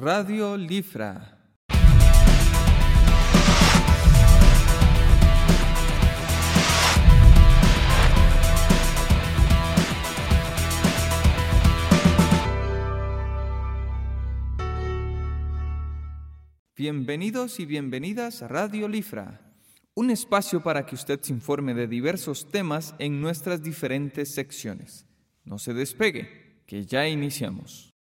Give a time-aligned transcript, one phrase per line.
[0.00, 1.36] Radio Lifra.
[16.76, 19.40] Bienvenidos y bienvenidas a Radio Lifra,
[19.94, 25.06] un espacio para que usted se informe de diversos temas en nuestras diferentes secciones.
[25.44, 27.97] No se despegue, que ya iniciamos.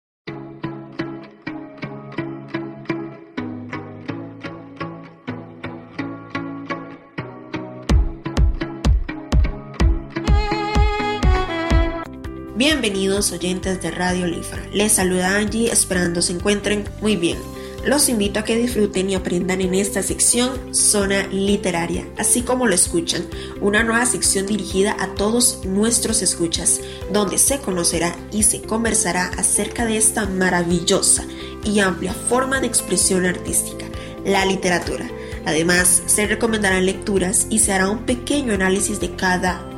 [12.66, 14.66] Bienvenidos oyentes de Radio Lifra.
[14.72, 17.38] Les saluda Angie esperando se encuentren muy bien.
[17.86, 22.74] Los invito a que disfruten y aprendan en esta sección Zona Literaria, así como lo
[22.74, 23.26] escuchan,
[23.60, 26.80] una nueva sección dirigida a todos nuestros escuchas,
[27.12, 31.26] donde se conocerá y se conversará acerca de esta maravillosa
[31.66, 33.88] y amplia forma de expresión artística,
[34.24, 35.12] la literatura.
[35.46, 39.73] Además, se recomendarán lecturas y se hará un pequeño análisis de cada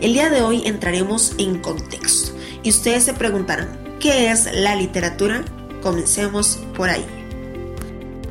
[0.00, 3.68] El día de hoy entraremos en contexto y ustedes se preguntarán,
[4.00, 5.44] ¿qué es la literatura?
[5.82, 7.04] Comencemos por ahí.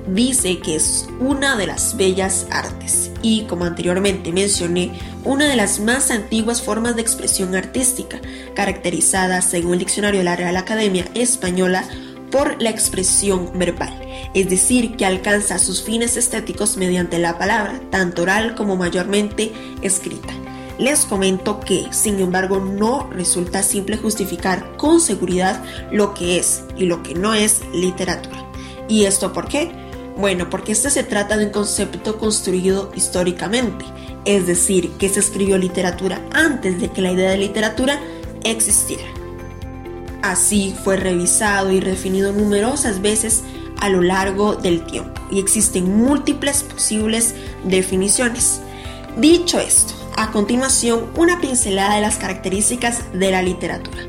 [0.08, 4.92] Dice que es una de las bellas artes y, como anteriormente mencioné,
[5.24, 8.20] una de las más antiguas formas de expresión artística,
[8.54, 11.84] caracterizada, según el diccionario de la Real Academia Española,
[12.32, 13.94] por la expresión verbal,
[14.34, 20.34] es decir, que alcanza sus fines estéticos mediante la palabra, tanto oral como mayormente escrita.
[20.78, 26.86] Les comento que, sin embargo, no resulta simple justificar con seguridad lo que es y
[26.86, 28.46] lo que no es literatura.
[28.88, 29.72] ¿Y esto por qué?
[30.18, 33.86] Bueno, porque este se trata de un concepto construido históricamente,
[34.26, 38.00] es decir, que se escribió literatura antes de que la idea de literatura
[38.44, 39.04] existiera.
[40.22, 43.44] Así fue revisado y redefinido numerosas veces
[43.80, 48.62] a lo largo del tiempo y existen múltiples posibles definiciones.
[49.18, 54.04] Dicho esto, a continuación, una pincelada de las características de la literatura.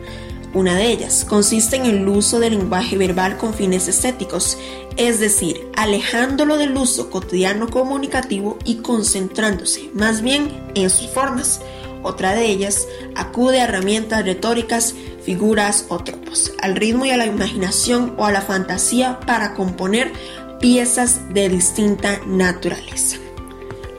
[0.54, 4.56] Una de ellas consiste en el uso del lenguaje verbal con fines estéticos,
[4.96, 11.60] es decir, alejándolo del uso cotidiano comunicativo y concentrándose más bien en sus formas.
[12.02, 12.86] Otra de ellas
[13.16, 14.94] acude a herramientas retóricas,
[15.24, 20.12] figuras o tropos, al ritmo y a la imaginación o a la fantasía para componer
[20.60, 23.18] piezas de distinta naturaleza.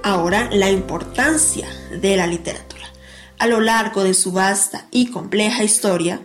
[0.09, 2.85] Ahora, la importancia de la literatura.
[3.39, 6.21] A lo largo de su vasta y compleja historia,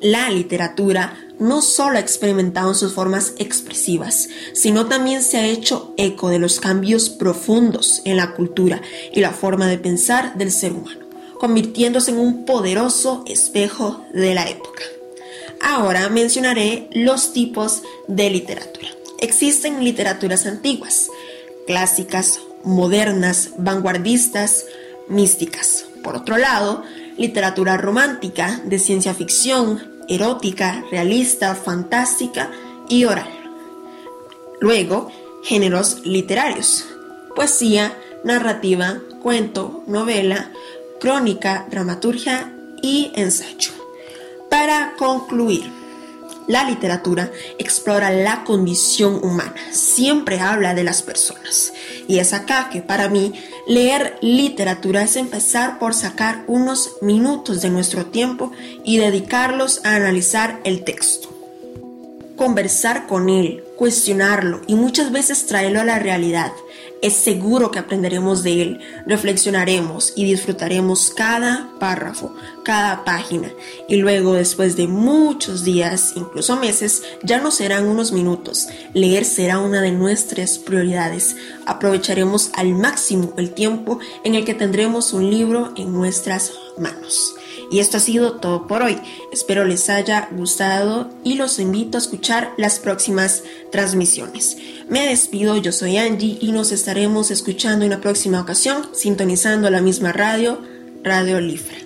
[0.00, 6.30] la literatura no solo ha experimentado sus formas expresivas, sino también se ha hecho eco
[6.30, 11.06] de los cambios profundos en la cultura y la forma de pensar del ser humano,
[11.38, 14.82] convirtiéndose en un poderoso espejo de la época.
[15.60, 18.88] Ahora mencionaré los tipos de literatura.
[19.20, 21.08] Existen literaturas antiguas,
[21.68, 24.66] clásicas, modernas, vanguardistas,
[25.08, 25.86] místicas.
[26.02, 26.82] Por otro lado,
[27.16, 32.50] literatura romántica, de ciencia ficción, erótica, realista, fantástica
[32.88, 33.30] y oral.
[34.60, 35.10] Luego,
[35.42, 36.86] géneros literarios,
[37.34, 40.50] poesía, narrativa, cuento, novela,
[41.00, 43.70] crónica, dramaturgia y ensayo.
[44.50, 45.70] Para concluir,
[46.46, 51.72] la literatura explora la condición humana, siempre habla de las personas.
[52.08, 53.32] Y es acá que para mí
[53.66, 58.52] leer literatura es empezar por sacar unos minutos de nuestro tiempo
[58.84, 61.28] y dedicarlos a analizar el texto.
[62.36, 66.52] Conversar con él, cuestionarlo y muchas veces traerlo a la realidad
[67.02, 72.34] es seguro que aprenderemos de él, reflexionaremos y disfrutaremos cada párrafo,
[72.64, 73.50] cada página.
[73.88, 78.68] Y luego, después de muchos días, incluso meses, ya no serán unos minutos.
[78.94, 81.36] Leer será una de nuestras prioridades.
[81.66, 87.34] Aprovecharemos al máximo el tiempo en el que tendremos un libro en nuestras manos.
[87.70, 88.98] Y esto ha sido todo por hoy.
[89.32, 94.56] Espero les haya gustado y los invito a escuchar las próximas transmisiones.
[94.88, 99.80] Me despido, yo soy Angie y nos estaremos escuchando en la próxima ocasión, sintonizando la
[99.80, 100.60] misma radio,
[101.02, 101.85] Radio Lifra.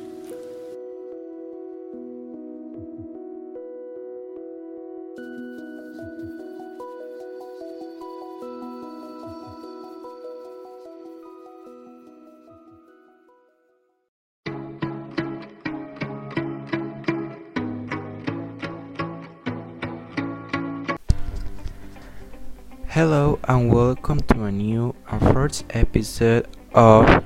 [22.90, 27.22] Hello and welcome to a new and first episode of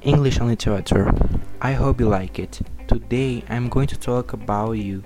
[0.00, 1.08] English and Literature.
[1.60, 2.60] I hope you like it.
[2.88, 5.04] Today I'm going to talk about you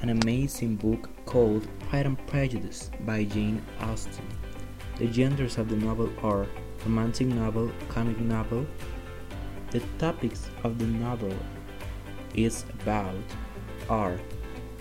[0.00, 4.26] an amazing book called Pride and Prejudice by Jane Austen.
[4.96, 6.46] The genders of the novel are
[6.86, 8.66] romantic novel, comic novel.
[9.72, 11.34] The topics of the novel
[12.34, 13.14] is about
[13.90, 14.18] are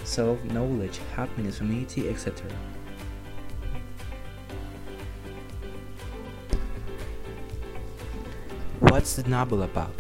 [0.06, 2.50] self-knowledge, happiness, humanity, etc.
[8.92, 9.96] What's the novel about?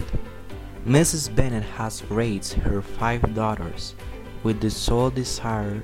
[0.85, 1.33] Mrs.
[1.33, 3.95] Bennet has raised her five daughters
[4.43, 5.81] with the sole desire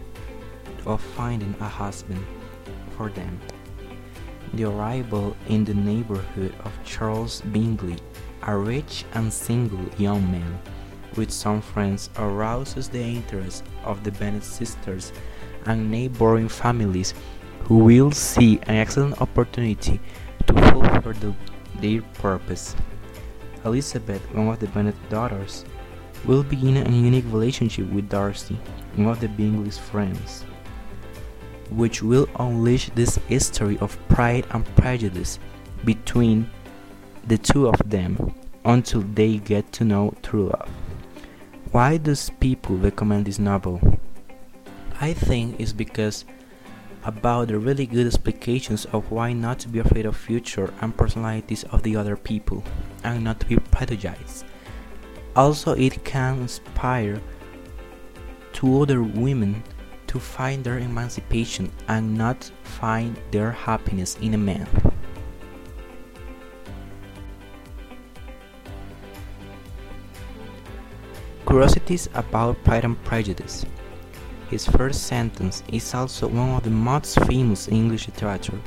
[0.86, 2.22] of finding a husband
[2.98, 3.40] for them.
[4.56, 7.96] The arrival in the neighborhood of Charles Bingley,
[8.44, 10.60] a rich and single young man
[11.16, 15.14] with some friends, arouses the interest of the Bennet sisters
[15.66, 17.14] and neighboring families
[17.64, 20.02] who will see an excellent opportunity
[20.46, 21.36] to fulfill the,
[21.80, 22.76] their purpose.
[23.68, 25.66] Elizabeth, one of the Bennet daughters,
[26.26, 28.58] will begin a unique relationship with Darcy,
[28.96, 30.44] one of the Bingley's friends,
[31.70, 35.40] which will unleash this history of pride and prejudice
[35.86, 36.50] between
[37.28, 38.34] the two of them
[38.66, 40.70] until they get to know true love.
[41.72, 43.80] Why does people recommend this novel?
[45.00, 46.26] I think it's because
[47.08, 51.64] about the really good explications of why not to be afraid of future and personalities
[51.72, 52.62] of the other people
[53.06, 54.46] and not to be prejudiced.
[55.34, 57.22] Also, it can inspire
[58.52, 59.64] to other women
[60.08, 64.68] to find their emancipation and not find their happiness in a man.
[71.46, 73.66] Curiosities about Pride and Prejudice.
[74.50, 78.58] His first sentence is also one of the most famous in English literature.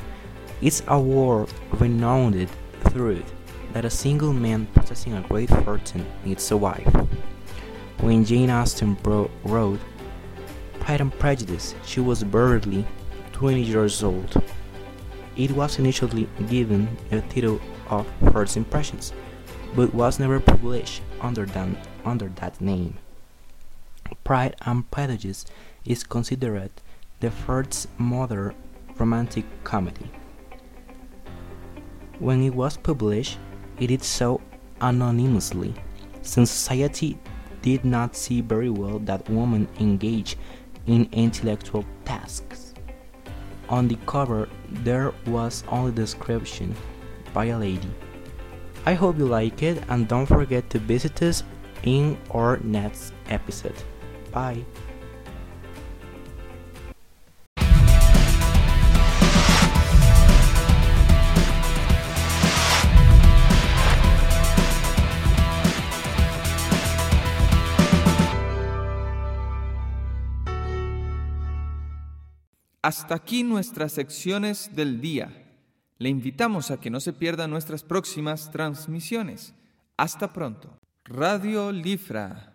[0.61, 2.50] It's a world renowned
[2.91, 3.32] truth
[3.73, 6.87] that a single man possessing a great fortune needs a wife.
[8.00, 9.81] When Jane Austen wrote
[10.81, 12.85] Pride and Prejudice, she was barely
[13.32, 14.43] 20 years old.
[15.35, 19.15] It was initially given a title of First Impressions,
[19.75, 21.49] but was never published under
[22.05, 22.99] under that name.
[24.31, 25.44] Pride and Prejudice
[25.85, 26.71] is considered
[27.19, 28.55] the first modern
[28.97, 30.09] romantic comedy.
[32.21, 33.38] When it was published,
[33.81, 34.41] it did so
[34.81, 35.75] anonymously,
[36.23, 37.19] since society
[37.62, 40.38] did not see very well that women engaged
[40.87, 42.73] in intellectual tasks.
[43.69, 46.73] On the cover, there was only description
[47.35, 47.91] by a lady.
[48.87, 51.43] I hope you like it and don't forget to visit us
[51.82, 53.75] in our next episode.
[72.82, 75.47] Hasta aquí nuestras secciones del día.
[75.99, 79.55] Le invitamos a que no se pierdan nuestras próximas transmisiones.
[79.97, 80.79] Hasta pronto.
[81.05, 82.50] Radio Lifra